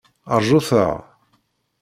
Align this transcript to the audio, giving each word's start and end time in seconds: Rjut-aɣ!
Rjut-aɣ! 0.37 0.91